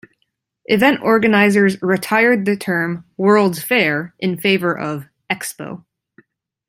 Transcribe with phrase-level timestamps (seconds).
[0.65, 5.85] Event organizers retired the term "world's fair" in favor of "expo".